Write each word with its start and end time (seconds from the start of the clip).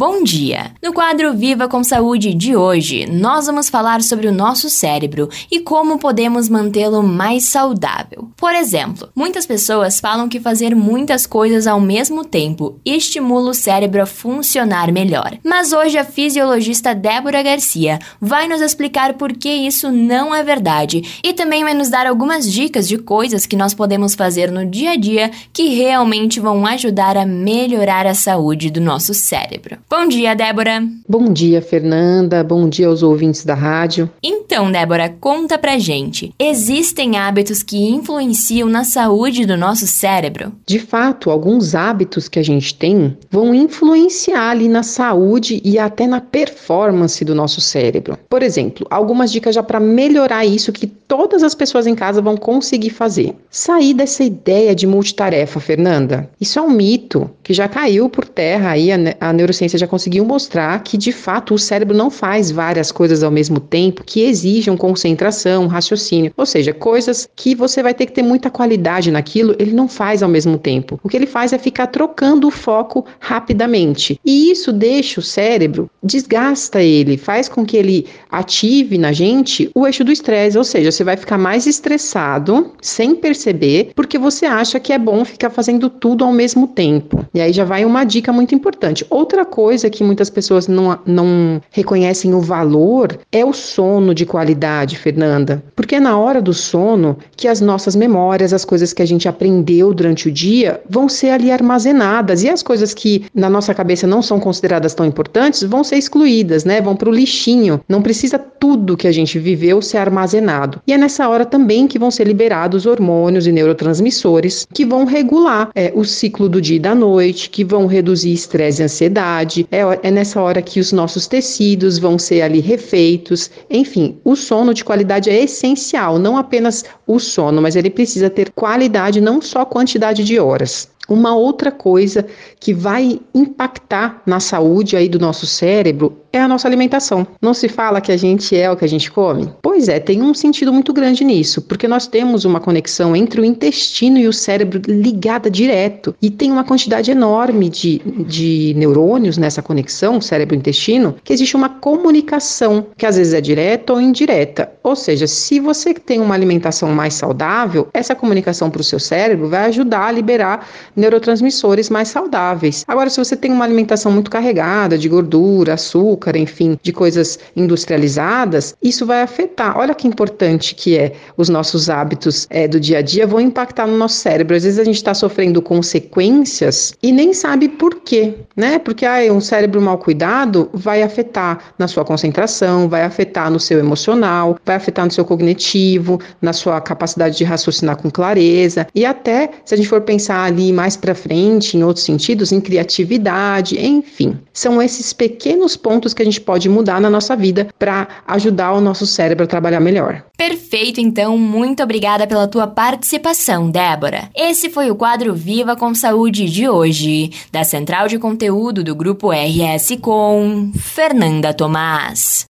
Bom 0.00 0.22
dia! 0.22 0.70
No 0.80 0.92
quadro 0.92 1.34
Viva 1.34 1.66
com 1.66 1.82
Saúde 1.82 2.32
de 2.32 2.54
hoje, 2.54 3.04
nós 3.10 3.46
vamos 3.46 3.68
falar 3.68 4.00
sobre 4.00 4.28
o 4.28 4.32
nosso 4.32 4.70
cérebro 4.70 5.28
e 5.50 5.58
como 5.58 5.98
podemos 5.98 6.48
mantê-lo 6.48 7.02
mais 7.02 7.42
saudável. 7.46 8.30
Por 8.36 8.54
exemplo, 8.54 9.08
muitas 9.12 9.44
pessoas 9.44 9.98
falam 9.98 10.28
que 10.28 10.38
fazer 10.38 10.72
muitas 10.76 11.26
coisas 11.26 11.66
ao 11.66 11.80
mesmo 11.80 12.24
tempo 12.24 12.78
estimula 12.84 13.50
o 13.50 13.54
cérebro 13.54 14.00
a 14.00 14.06
funcionar 14.06 14.92
melhor. 14.92 15.36
Mas 15.42 15.72
hoje 15.72 15.98
a 15.98 16.04
fisiologista 16.04 16.94
Débora 16.94 17.42
Garcia 17.42 17.98
vai 18.20 18.46
nos 18.46 18.60
explicar 18.60 19.14
por 19.14 19.32
que 19.32 19.50
isso 19.50 19.90
não 19.90 20.32
é 20.32 20.44
verdade 20.44 21.18
e 21.24 21.32
também 21.32 21.64
vai 21.64 21.74
nos 21.74 21.88
dar 21.88 22.06
algumas 22.06 22.48
dicas 22.48 22.86
de 22.86 22.98
coisas 22.98 23.46
que 23.46 23.56
nós 23.56 23.74
podemos 23.74 24.14
fazer 24.14 24.52
no 24.52 24.64
dia 24.64 24.92
a 24.92 24.96
dia 24.96 25.32
que 25.52 25.74
realmente 25.74 26.38
vão 26.38 26.64
ajudar 26.66 27.16
a 27.16 27.26
melhorar 27.26 28.06
a 28.06 28.14
saúde 28.14 28.70
do 28.70 28.80
nosso 28.80 29.12
cérebro. 29.12 29.76
Bom 29.90 30.06
dia, 30.06 30.34
Débora. 30.34 30.86
Bom 31.08 31.32
dia, 31.32 31.62
Fernanda. 31.62 32.44
Bom 32.44 32.68
dia 32.68 32.88
aos 32.88 33.02
ouvintes 33.02 33.42
da 33.42 33.54
rádio. 33.54 34.10
Então, 34.22 34.70
Débora, 34.70 35.08
conta 35.18 35.56
pra 35.56 35.78
gente. 35.78 36.30
Existem 36.38 37.16
hábitos 37.16 37.62
que 37.62 37.78
influenciam 37.88 38.68
na 38.68 38.84
saúde 38.84 39.46
do 39.46 39.56
nosso 39.56 39.86
cérebro? 39.86 40.52
De 40.66 40.78
fato, 40.78 41.30
alguns 41.30 41.74
hábitos 41.74 42.28
que 42.28 42.38
a 42.38 42.42
gente 42.42 42.74
tem 42.74 43.16
vão 43.30 43.54
influenciar 43.54 44.50
ali 44.50 44.68
na 44.68 44.82
saúde 44.82 45.58
e 45.64 45.78
até 45.78 46.06
na 46.06 46.20
performance 46.20 47.24
do 47.24 47.34
nosso 47.34 47.62
cérebro. 47.62 48.18
Por 48.28 48.42
exemplo, 48.42 48.86
algumas 48.90 49.32
dicas 49.32 49.54
já 49.54 49.62
para 49.62 49.80
melhorar 49.80 50.44
isso 50.44 50.70
que 50.70 50.86
todas 50.86 51.42
as 51.42 51.54
pessoas 51.54 51.86
em 51.86 51.94
casa 51.94 52.20
vão 52.20 52.36
conseguir 52.36 52.90
fazer. 52.90 53.34
Sair 53.50 53.94
dessa 53.94 54.22
ideia 54.22 54.74
de 54.74 54.86
multitarefa, 54.86 55.58
Fernanda. 55.58 56.28
Isso 56.38 56.58
é 56.58 56.62
um 56.62 56.70
mito 56.70 57.30
que 57.42 57.54
já 57.54 57.66
caiu 57.66 58.10
por 58.10 58.28
terra 58.28 58.72
aí, 58.72 58.92
a, 58.92 58.96
a 59.18 59.32
neurociência 59.32 59.77
já 59.78 59.86
conseguiu 59.86 60.24
mostrar 60.24 60.82
que 60.82 60.96
de 60.96 61.12
fato 61.12 61.54
o 61.54 61.58
cérebro 61.58 61.96
não 61.96 62.10
faz 62.10 62.50
várias 62.50 62.92
coisas 62.92 63.22
ao 63.22 63.30
mesmo 63.30 63.60
tempo 63.60 64.04
que 64.04 64.22
exijam 64.22 64.76
concentração, 64.76 65.66
raciocínio, 65.66 66.32
ou 66.36 66.44
seja, 66.44 66.72
coisas 66.72 67.28
que 67.34 67.54
você 67.54 67.82
vai 67.82 67.94
ter 67.94 68.06
que 68.06 68.12
ter 68.12 68.22
muita 68.22 68.50
qualidade 68.50 69.10
naquilo, 69.10 69.54
ele 69.58 69.72
não 69.72 69.88
faz 69.88 70.22
ao 70.22 70.28
mesmo 70.28 70.58
tempo. 70.58 70.98
O 71.02 71.08
que 71.08 71.16
ele 71.16 71.26
faz 71.26 71.52
é 71.52 71.58
ficar 71.58 71.86
trocando 71.86 72.48
o 72.48 72.50
foco 72.50 73.04
rapidamente. 73.20 74.20
E 74.24 74.50
isso 74.50 74.72
deixa 74.72 75.20
o 75.20 75.22
cérebro, 75.22 75.90
desgasta 76.02 76.82
ele, 76.82 77.16
faz 77.16 77.48
com 77.48 77.64
que 77.64 77.76
ele 77.76 78.06
ative 78.30 78.98
na 78.98 79.12
gente 79.12 79.70
o 79.74 79.86
eixo 79.86 80.04
do 80.04 80.12
estresse, 80.12 80.58
ou 80.58 80.64
seja, 80.64 80.90
você 80.90 81.04
vai 81.04 81.16
ficar 81.16 81.38
mais 81.38 81.66
estressado 81.66 82.72
sem 82.80 83.14
perceber, 83.14 83.90
porque 83.94 84.18
você 84.18 84.46
acha 84.46 84.80
que 84.80 84.92
é 84.92 84.98
bom 84.98 85.24
ficar 85.24 85.50
fazendo 85.50 85.88
tudo 85.88 86.24
ao 86.24 86.32
mesmo 86.32 86.66
tempo. 86.66 87.24
E 87.34 87.40
aí 87.40 87.52
já 87.52 87.64
vai 87.64 87.84
uma 87.84 88.04
dica 88.04 88.32
muito 88.32 88.54
importante. 88.54 89.06
Outra 89.10 89.44
coisa 89.44 89.67
que 89.90 90.04
muitas 90.04 90.30
pessoas 90.30 90.66
não, 90.66 90.98
não 91.04 91.60
reconhecem 91.70 92.34
o 92.34 92.40
valor 92.40 93.18
é 93.30 93.44
o 93.44 93.52
sono 93.52 94.14
de 94.14 94.24
qualidade, 94.24 94.96
Fernanda. 94.96 95.62
Porque 95.74 95.96
é 95.96 96.00
na 96.00 96.18
hora 96.18 96.40
do 96.40 96.54
sono 96.54 97.18
que 97.36 97.46
as 97.46 97.60
nossas 97.60 97.94
memórias, 97.94 98.52
as 98.52 98.64
coisas 98.64 98.92
que 98.92 99.02
a 99.02 99.06
gente 99.06 99.28
aprendeu 99.28 99.92
durante 99.94 100.28
o 100.28 100.32
dia, 100.32 100.80
vão 100.88 101.08
ser 101.08 101.30
ali 101.30 101.50
armazenadas. 101.50 102.42
E 102.42 102.48
as 102.48 102.62
coisas 102.62 102.94
que 102.94 103.26
na 103.34 103.48
nossa 103.50 103.74
cabeça 103.74 104.06
não 104.06 104.22
são 104.22 104.40
consideradas 104.40 104.94
tão 104.94 105.06
importantes 105.06 105.62
vão 105.62 105.84
ser 105.84 105.96
excluídas, 105.96 106.64
né? 106.64 106.80
Vão 106.80 106.96
para 106.96 107.08
o 107.08 107.12
lixinho. 107.12 107.80
Não 107.88 108.02
precisa 108.02 108.38
tudo 108.58 108.96
que 108.96 109.06
a 109.06 109.12
gente 109.12 109.38
viveu 109.38 109.80
ser 109.80 109.98
armazenado. 109.98 110.80
E 110.86 110.92
é 110.92 110.98
nessa 110.98 111.28
hora 111.28 111.44
também 111.44 111.86
que 111.86 111.98
vão 111.98 112.10
ser 112.10 112.26
liberados 112.26 112.86
hormônios 112.86 113.46
e 113.46 113.52
neurotransmissores 113.52 114.66
que 114.72 114.84
vão 114.84 115.04
regular 115.04 115.70
é, 115.74 115.92
o 115.94 116.04
ciclo 116.04 116.48
do 116.48 116.60
dia 116.60 116.76
e 116.76 116.80
da 116.80 116.94
noite, 116.94 117.50
que 117.50 117.64
vão 117.64 117.86
reduzir 117.86 118.32
estresse 118.32 118.82
e 118.82 118.84
ansiedade. 118.84 119.66
É, 119.70 119.80
é 120.02 120.10
nessa 120.10 120.40
hora 120.40 120.62
que 120.62 120.80
os 120.80 120.92
nossos 120.92 121.26
tecidos 121.26 121.98
vão 121.98 122.18
ser 122.18 122.42
ali 122.42 122.60
refeitos. 122.60 123.50
Enfim, 123.70 124.16
o 124.24 124.34
sono 124.36 124.74
de 124.74 124.84
qualidade 124.84 125.30
é 125.30 125.42
essencial, 125.42 126.18
não 126.18 126.36
apenas 126.36 126.84
o 127.06 127.18
sono, 127.18 127.62
mas 127.62 127.76
ele 127.76 127.90
precisa 127.90 128.28
ter 128.28 128.50
qualidade, 128.50 129.20
não 129.20 129.40
só 129.40 129.64
quantidade 129.64 130.24
de 130.24 130.38
horas. 130.38 130.88
Uma 131.08 131.34
outra 131.34 131.72
coisa 131.72 132.26
que 132.60 132.74
vai 132.74 133.18
impactar 133.34 134.22
na 134.26 134.40
saúde 134.40 134.94
aí 134.94 135.08
do 135.08 135.18
nosso 135.18 135.46
cérebro 135.46 136.18
é 136.32 136.40
a 136.40 136.48
nossa 136.48 136.68
alimentação. 136.68 137.26
Não 137.40 137.54
se 137.54 137.68
fala 137.68 138.00
que 138.00 138.12
a 138.12 138.16
gente 138.16 138.56
é 138.56 138.70
o 138.70 138.76
que 138.76 138.84
a 138.84 138.88
gente 138.88 139.10
come? 139.10 139.52
Pois 139.62 139.88
é, 139.88 139.98
tem 139.98 140.22
um 140.22 140.34
sentido 140.34 140.72
muito 140.72 140.92
grande 140.92 141.24
nisso, 141.24 141.62
porque 141.62 141.88
nós 141.88 142.06
temos 142.06 142.44
uma 142.44 142.60
conexão 142.60 143.16
entre 143.16 143.40
o 143.40 143.44
intestino 143.44 144.18
e 144.18 144.28
o 144.28 144.32
cérebro 144.32 144.80
ligada 144.86 145.50
direto 145.50 146.14
e 146.20 146.30
tem 146.30 146.50
uma 146.50 146.64
quantidade 146.64 147.10
enorme 147.10 147.68
de, 147.68 147.98
de 148.26 148.74
neurônios 148.76 149.38
nessa 149.38 149.62
conexão 149.62 150.20
cérebro-intestino 150.20 151.16
que 151.24 151.32
existe 151.32 151.56
uma 151.56 151.68
comunicação 151.68 152.86
que 152.96 153.06
às 153.06 153.16
vezes 153.16 153.34
é 153.34 153.40
direta 153.40 153.92
ou 153.92 154.00
indireta. 154.00 154.70
Ou 154.82 154.96
seja, 154.96 155.26
se 155.26 155.60
você 155.60 155.94
tem 155.94 156.20
uma 156.20 156.34
alimentação 156.34 156.90
mais 156.90 157.14
saudável, 157.14 157.88
essa 157.92 158.14
comunicação 158.14 158.70
para 158.70 158.80
o 158.80 158.84
seu 158.84 158.98
cérebro 158.98 159.48
vai 159.48 159.66
ajudar 159.66 160.06
a 160.06 160.12
liberar 160.12 160.66
neurotransmissores 160.94 161.88
mais 161.90 162.08
saudáveis. 162.08 162.84
Agora, 162.86 163.10
se 163.10 163.18
você 163.18 163.36
tem 163.36 163.52
uma 163.52 163.64
alimentação 163.64 164.12
muito 164.12 164.30
carregada 164.30 164.98
de 164.98 165.08
gordura, 165.08 165.74
açúcar, 165.74 166.17
enfim, 166.36 166.78
de 166.82 166.92
coisas 166.92 167.38
industrializadas, 167.54 168.74
isso 168.82 169.06
vai 169.06 169.22
afetar. 169.22 169.76
Olha 169.78 169.94
que 169.94 170.06
importante 170.06 170.74
que 170.74 170.96
é 170.96 171.12
os 171.36 171.48
nossos 171.48 171.88
hábitos 171.90 172.46
é, 172.50 172.66
do 172.66 172.80
dia 172.80 172.98
a 172.98 173.02
dia 173.02 173.26
vão 173.26 173.40
impactar 173.40 173.86
no 173.86 173.96
nosso 173.96 174.16
cérebro. 174.16 174.56
Às 174.56 174.64
vezes 174.64 174.78
a 174.78 174.84
gente 174.84 174.96
está 174.96 175.14
sofrendo 175.14 175.60
consequências 175.60 176.92
e 177.02 177.12
nem 177.12 177.32
sabe 177.32 177.68
por 177.68 177.96
quê, 177.96 178.34
né? 178.56 178.78
Porque 178.78 179.04
ah, 179.04 179.18
um 179.32 179.40
cérebro 179.40 179.80
mal 179.80 179.98
cuidado 179.98 180.68
vai 180.72 181.02
afetar 181.02 181.74
na 181.78 181.88
sua 181.88 182.04
concentração, 182.04 182.88
vai 182.88 183.02
afetar 183.02 183.50
no 183.50 183.60
seu 183.60 183.78
emocional, 183.78 184.56
vai 184.64 184.76
afetar 184.76 185.04
no 185.04 185.10
seu 185.10 185.24
cognitivo, 185.24 186.20
na 186.40 186.52
sua 186.52 186.80
capacidade 186.80 187.36
de 187.36 187.44
raciocinar 187.44 187.96
com 187.96 188.10
clareza 188.10 188.86
e 188.94 189.04
até 189.04 189.50
se 189.64 189.74
a 189.74 189.76
gente 189.76 189.88
for 189.88 190.00
pensar 190.00 190.44
ali 190.44 190.72
mais 190.72 190.96
para 190.96 191.14
frente, 191.14 191.76
em 191.76 191.82
outros 191.82 192.04
sentidos, 192.04 192.52
em 192.52 192.60
criatividade, 192.60 193.78
enfim. 193.78 194.38
São 194.52 194.80
esses 194.80 195.12
pequenos 195.12 195.76
pontos 195.76 196.07
que 196.14 196.22
a 196.22 196.24
gente 196.24 196.40
pode 196.40 196.68
mudar 196.68 197.00
na 197.00 197.10
nossa 197.10 197.36
vida 197.36 197.68
para 197.78 198.08
ajudar 198.26 198.72
o 198.72 198.80
nosso 198.80 199.06
cérebro 199.06 199.44
a 199.44 199.48
trabalhar 199.48 199.80
melhor. 199.80 200.24
Perfeito, 200.36 201.00
então, 201.00 201.36
muito 201.36 201.82
obrigada 201.82 202.26
pela 202.26 202.48
tua 202.48 202.66
participação, 202.66 203.70
Débora. 203.70 204.30
Esse 204.34 204.70
foi 204.70 204.90
o 204.90 204.96
quadro 204.96 205.34
Viva 205.34 205.76
com 205.76 205.94
Saúde 205.94 206.48
de 206.48 206.68
hoje, 206.68 207.30
da 207.52 207.64
Central 207.64 208.08
de 208.08 208.18
Conteúdo 208.18 208.82
do 208.82 208.94
Grupo 208.94 209.30
RS 209.30 209.98
com 210.00 210.72
Fernanda 210.74 211.52
Tomás. 211.52 212.47